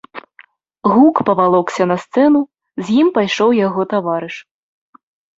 [0.93, 2.41] Гук павалокся на сцэну,
[2.87, 4.35] з ім пайшоў яго таварыш.